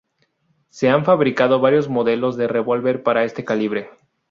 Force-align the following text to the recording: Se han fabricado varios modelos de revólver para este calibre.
Se 0.69 0.89
han 0.89 1.05
fabricado 1.05 1.59
varios 1.59 1.87
modelos 1.87 2.35
de 2.35 2.47
revólver 2.47 3.03
para 3.03 3.23
este 3.23 3.45
calibre. 3.45 3.91